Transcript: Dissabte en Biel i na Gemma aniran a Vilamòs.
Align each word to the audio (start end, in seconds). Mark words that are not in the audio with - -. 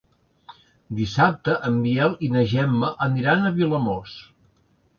Dissabte 0.99 1.55
en 1.69 1.77
Biel 1.85 2.17
i 2.29 2.31
na 2.37 2.45
Gemma 2.55 2.91
aniran 3.09 3.45
a 3.45 3.55
Vilamòs. 3.61 4.19